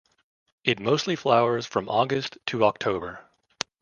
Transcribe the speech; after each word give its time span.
It 0.63 0.79
mostly 0.79 1.15
flowers 1.15 1.67
from 1.67 1.87
August 1.87 2.39
to 2.47 2.65
October. 2.65 3.23